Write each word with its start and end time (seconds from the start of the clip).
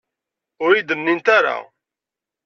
Ur 0.63 0.71
iyi-d-nnint 0.73 1.27
ara. 1.37 1.57